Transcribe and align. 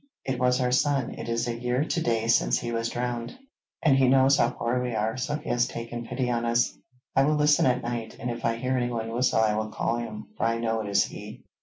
'It 0.25 0.39
was 0.39 0.59
our 0.59 0.71
son; 0.71 1.13
it 1.13 1.29
is 1.29 1.47
a 1.47 1.53
year 1.55 1.85
to 1.85 2.01
day 2.01 2.25
since 2.27 2.57
he 2.57 2.71
was 2.71 2.89
drowned, 2.89 3.37
and 3.83 3.97
he 3.97 4.07
knows 4.07 4.37
how 4.37 4.49
poor 4.49 4.81
we 4.81 4.95
are, 4.95 5.15
so 5.15 5.35
he 5.35 5.47
has 5.47 5.67
taken 5.67 6.07
pity 6.07 6.27
on 6.27 6.43
us. 6.43 6.75
I 7.15 7.23
will 7.23 7.35
listen 7.35 7.67
at 7.67 7.83
night, 7.83 8.17
and 8.19 8.31
if 8.31 8.43
I 8.43 8.55
hear 8.55 8.75
anyone 8.75 9.13
whistle 9.13 9.41
I 9.41 9.55
will 9.55 9.69
call 9.69 9.97
him; 9.97 10.29
for 10.37 10.45
I 10.47 10.57
know 10.57 10.81
it 10.81 10.89
is 10.89 11.03
he.' 11.03 11.43